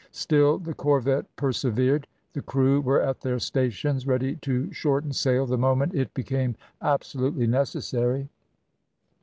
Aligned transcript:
Still 0.13 0.57
the 0.57 0.73
corvette 0.73 1.27
persevered. 1.35 2.07
The 2.33 2.41
crew 2.41 2.81
were 2.81 3.03
at 3.03 3.21
their 3.21 3.37
stations, 3.37 4.07
ready 4.07 4.35
to 4.37 4.73
shorten 4.73 5.13
sail 5.13 5.45
the 5.45 5.59
moment 5.59 5.93
it 5.93 6.11
became 6.15 6.55
absolutely 6.81 7.45
necessary. 7.45 8.27